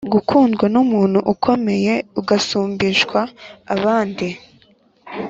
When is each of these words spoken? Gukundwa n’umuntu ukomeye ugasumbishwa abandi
Gukundwa 0.13 0.65
n’umuntu 0.73 1.19
ukomeye 1.33 1.93
ugasumbishwa 2.19 3.19
abandi 3.75 4.27